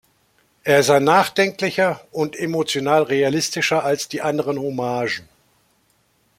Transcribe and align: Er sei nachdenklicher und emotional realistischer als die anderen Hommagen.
Er 0.63 0.81
sei 0.81 0.99
nachdenklicher 0.99 2.01
und 2.09 2.35
emotional 2.35 3.03
realistischer 3.03 3.83
als 3.85 4.07
die 4.07 4.23
anderen 4.23 4.57
Hommagen. 4.59 5.29